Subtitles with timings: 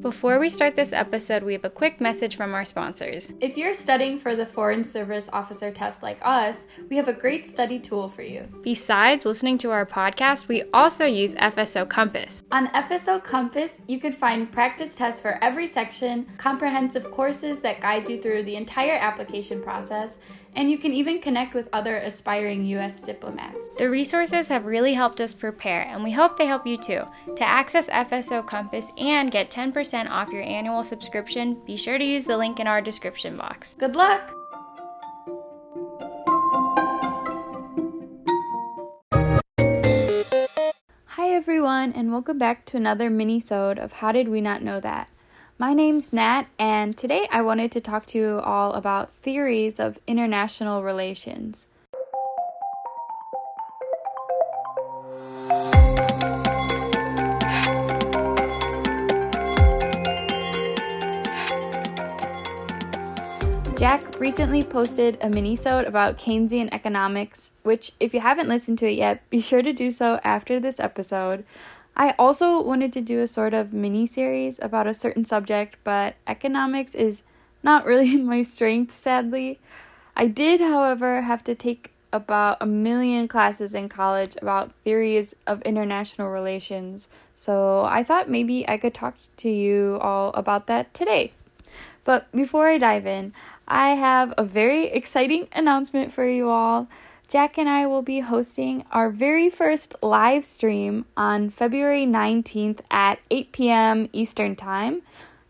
[0.00, 3.30] Before we start this episode, we have a quick message from our sponsors.
[3.38, 7.44] If you're studying for the Foreign Service Officer test like us, we have a great
[7.44, 8.48] study tool for you.
[8.62, 12.42] Besides listening to our podcast, we also use FSO Compass.
[12.50, 18.08] On FSO Compass, you can find practice tests for every section, comprehensive courses that guide
[18.08, 20.18] you through the entire application process,
[20.56, 23.00] and you can even connect with other aspiring U.S.
[23.00, 23.68] diplomats.
[23.76, 27.02] The resources have really helped us prepare, and we hope they help you too.
[27.36, 32.24] To access FSO Compass and get 10% off your annual subscription, be sure to use
[32.24, 33.74] the link in our description box.
[33.74, 34.32] Good luck!
[41.06, 45.08] Hi everyone, and welcome back to another mini-sode of How Did We Not Know That?
[45.58, 49.98] My name's Nat, and today I wanted to talk to you all about theories of
[50.06, 51.66] international relations.
[64.20, 69.28] Recently posted a mini-sode about Keynesian economics, which if you haven't listened to it yet,
[69.30, 71.42] be sure to do so after this episode.
[71.96, 76.16] I also wanted to do a sort of mini series about a certain subject, but
[76.26, 77.22] economics is
[77.62, 79.58] not really my strength, sadly.
[80.14, 85.62] I did, however, have to take about a million classes in college about theories of
[85.62, 91.32] international relations, so I thought maybe I could talk to you all about that today.
[92.04, 93.32] But before I dive in,
[93.70, 96.88] I have a very exciting announcement for you all.
[97.28, 103.20] Jack and I will be hosting our very first live stream on February 19th at
[103.30, 104.08] 8 p.m.
[104.12, 105.02] Eastern Time.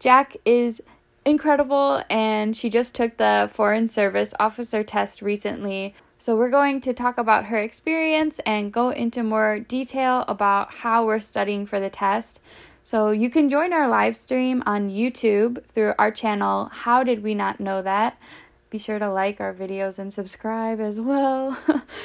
[0.00, 0.82] Jack is
[1.24, 5.94] incredible and she just took the Foreign Service Officer test recently.
[6.18, 11.06] So, we're going to talk about her experience and go into more detail about how
[11.06, 12.40] we're studying for the test.
[12.88, 17.34] So, you can join our live stream on YouTube through our channel, How Did We
[17.34, 18.18] Not Know That?
[18.70, 21.58] Be sure to like our videos and subscribe as well.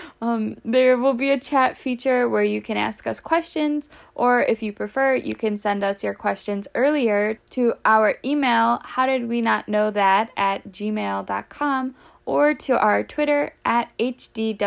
[0.22, 4.62] um, there will be a chat feature where you can ask us questions, or if
[4.62, 9.42] you prefer, you can send us your questions earlier to our email, how did we
[9.42, 11.94] not know that, at gmail.com,
[12.24, 14.64] or to our Twitter at HDWNKT.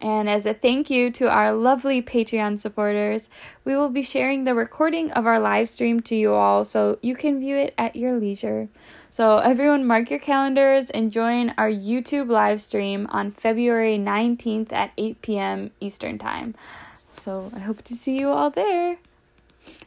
[0.00, 3.28] And as a thank you to our lovely Patreon supporters,
[3.64, 7.16] we will be sharing the recording of our live stream to you all so you
[7.16, 8.68] can view it at your leisure.
[9.10, 14.92] So, everyone, mark your calendars and join our YouTube live stream on February 19th at
[14.96, 15.70] 8 p.m.
[15.80, 16.54] Eastern Time.
[17.14, 18.98] So, I hope to see you all there.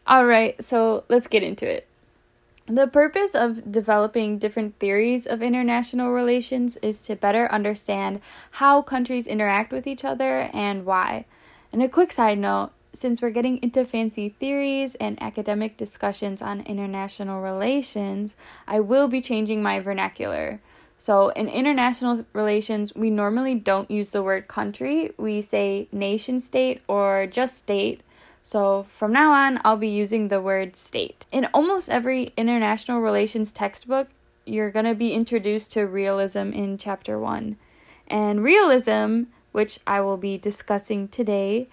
[0.05, 1.87] All right, so let's get into it.
[2.71, 8.21] The purpose of developing different theories of international relations is to better understand
[8.51, 11.25] how countries interact with each other and why.
[11.73, 16.61] And a quick side note since we're getting into fancy theories and academic discussions on
[16.61, 18.37] international relations,
[18.69, 20.61] I will be changing my vernacular.
[20.97, 26.81] So, in international relations, we normally don't use the word country, we say nation state
[26.87, 27.99] or just state
[28.43, 31.25] so from now on, I'll be using the word state.
[31.31, 34.07] In almost every international relations textbook,
[34.45, 37.57] you're going to be introduced to realism in chapter 1.
[38.07, 41.69] And realism, which I will be discussing today,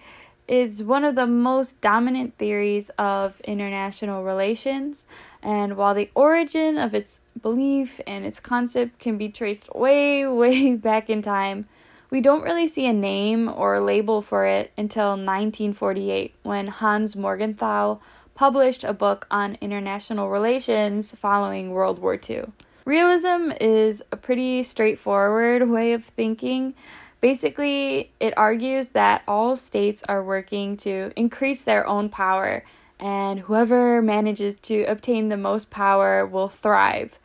[0.47, 5.05] is one of the most dominant theories of international relations.
[5.43, 10.75] And while the origin of its belief and its concept can be traced way, way
[10.75, 11.67] back in time,
[12.09, 17.99] we don't really see a name or label for it until 1948 when Hans Morgenthau
[18.33, 22.45] published a book on international relations following World War II.
[22.85, 26.73] Realism is a pretty straightforward way of thinking.
[27.21, 32.63] Basically, it argues that all states are working to increase their own power,
[32.99, 37.19] and whoever manages to obtain the most power will thrive.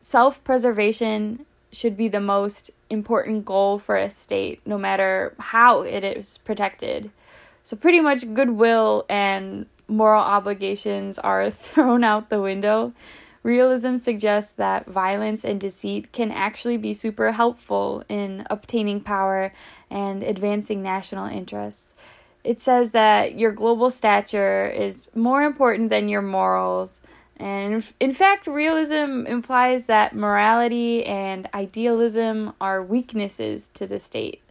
[0.00, 6.04] Self preservation should be the most important goal for a state, no matter how it
[6.04, 7.10] is protected.
[7.64, 12.92] So, pretty much goodwill and moral obligations are thrown out the window.
[13.42, 19.52] Realism suggests that violence and deceit can actually be super helpful in obtaining power
[19.88, 21.94] and advancing national interests.
[22.42, 27.00] It says that your global stature is more important than your morals
[27.38, 34.42] and in fact, realism implies that morality and idealism are weaknesses to the state.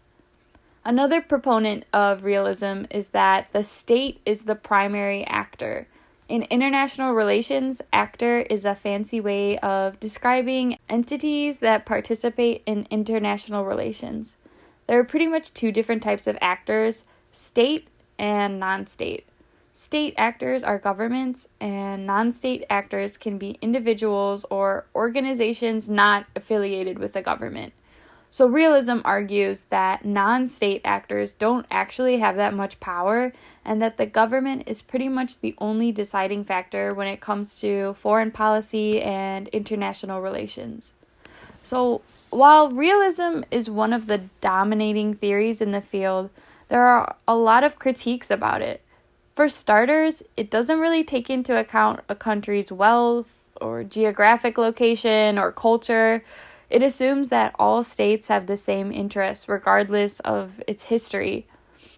[0.84, 5.88] Another proponent of realism is that the state is the primary actor.
[6.30, 13.66] In international relations, actor is a fancy way of describing entities that participate in international
[13.66, 14.38] relations.
[14.86, 17.88] There are pretty much two different types of actors state
[18.20, 19.26] and non state.
[19.78, 26.98] State actors are governments, and non state actors can be individuals or organizations not affiliated
[26.98, 27.74] with the government.
[28.32, 33.34] So, realism argues that non state actors don't actually have that much power,
[33.66, 37.96] and that the government is pretty much the only deciding factor when it comes to
[37.96, 40.94] foreign policy and international relations.
[41.64, 46.30] So, while realism is one of the dominating theories in the field,
[46.70, 48.82] there are a lot of critiques about it.
[49.36, 53.28] For starters, it doesn't really take into account a country's wealth
[53.60, 56.24] or geographic location or culture.
[56.70, 61.48] It assumes that all states have the same interests regardless of its history.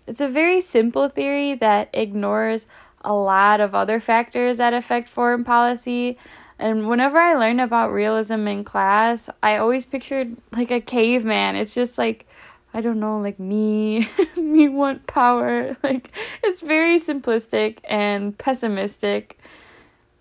[0.07, 2.65] It's a very simple theory that ignores
[3.01, 6.17] a lot of other factors that affect foreign policy.
[6.57, 11.55] And whenever I learned about realism in class, I always pictured like a caveman.
[11.55, 12.26] It's just like
[12.77, 14.07] I don't know, like me,
[14.37, 15.75] me want power.
[15.83, 16.11] Like
[16.43, 19.39] it's very simplistic and pessimistic.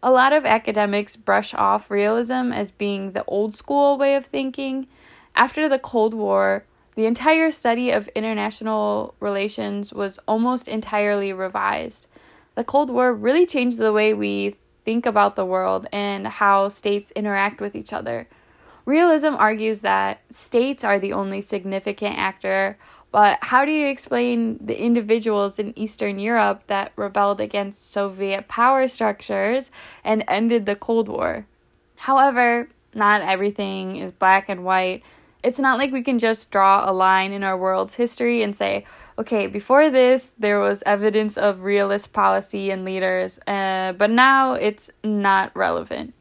[0.02, 4.86] A lot of academics brush off realism as being the old school way of thinking.
[5.34, 6.64] After the Cold War,
[6.94, 12.06] the entire study of international relations was almost entirely revised.
[12.54, 17.10] The Cold War really changed the way we think about the world and how states
[17.10, 18.28] interact with each other.
[18.86, 22.78] Realism argues that states are the only significant actor,
[23.10, 28.86] but how do you explain the individuals in Eastern Europe that rebelled against Soviet power
[28.86, 29.72] structures
[30.04, 31.46] and ended the Cold War?
[31.96, 35.02] However, not everything is black and white.
[35.42, 38.84] It's not like we can just draw a line in our world's history and say,
[39.18, 44.90] okay, before this, there was evidence of realist policy and leaders, uh, but now it's
[45.02, 46.14] not relevant.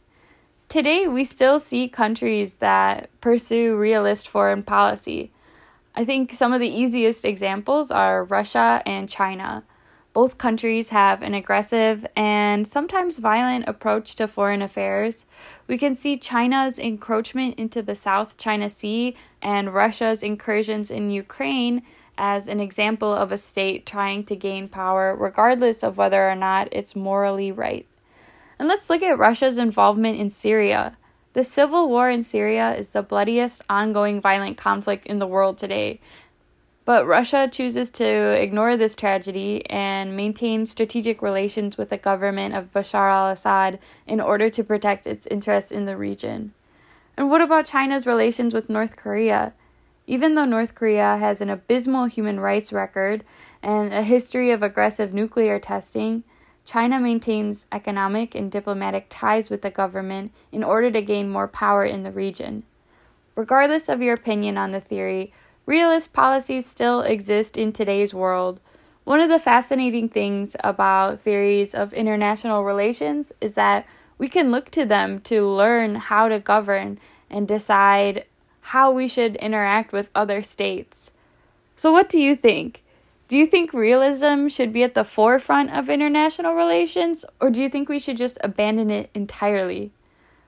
[0.75, 5.31] Today, we still see countries that pursue realist foreign policy.
[5.95, 9.63] I think some of the easiest examples are Russia and China.
[10.11, 15.25] Both countries have an aggressive and sometimes violent approach to foreign affairs.
[15.65, 21.83] We can see China's encroachment into the South China Sea and Russia's incursions in Ukraine
[22.17, 26.67] as an example of a state trying to gain power regardless of whether or not
[26.73, 27.87] it's morally right.
[28.57, 30.97] And let's look at Russia's involvement in Syria.
[31.33, 35.99] The civil war in Syria is the bloodiest ongoing violent conflict in the world today.
[36.85, 42.71] But Russia chooses to ignore this tragedy and maintain strategic relations with the government of
[42.71, 46.53] Bashar al Assad in order to protect its interests in the region.
[47.17, 49.53] And what about China's relations with North Korea?
[50.05, 53.23] Even though North Korea has an abysmal human rights record
[53.63, 56.23] and a history of aggressive nuclear testing,
[56.65, 61.85] China maintains economic and diplomatic ties with the government in order to gain more power
[61.85, 62.63] in the region.
[63.35, 65.31] Regardless of your opinion on the theory,
[65.65, 68.59] realist policies still exist in today's world.
[69.03, 73.85] One of the fascinating things about theories of international relations is that
[74.17, 78.25] we can look to them to learn how to govern and decide
[78.61, 81.11] how we should interact with other states.
[81.75, 82.81] So, what do you think?
[83.27, 87.69] Do you think realism should be at the forefront of international relations, or do you
[87.69, 89.91] think we should just abandon it entirely?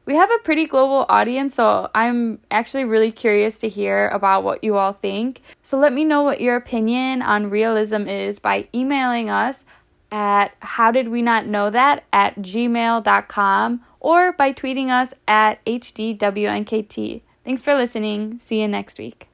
[0.06, 4.63] We have a pretty global audience, so I'm actually really curious to hear about what
[4.63, 5.41] you all think.
[5.63, 9.65] So let me know what your opinion on realism is by emailing us
[10.09, 17.21] at how at gmail.com or by tweeting us at hdwnkt.
[17.44, 18.40] Thanks for listening.
[18.40, 19.28] See you next week.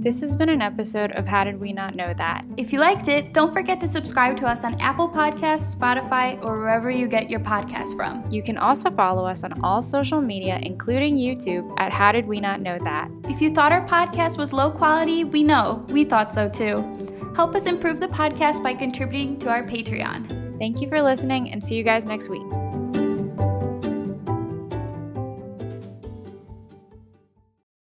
[0.00, 2.46] This has been an episode of How Did We Not Know That?
[2.56, 6.56] If you liked it, don't forget to subscribe to us on Apple Podcasts, Spotify, or
[6.56, 8.24] wherever you get your podcasts from.
[8.30, 12.38] You can also follow us on all social media, including YouTube, at How Did We
[12.38, 13.10] Not Know That?
[13.24, 15.84] If you thought our podcast was low quality, we know.
[15.88, 17.32] We thought so too.
[17.34, 20.58] Help us improve the podcast by contributing to our Patreon.
[20.60, 22.57] Thank you for listening and see you guys next week.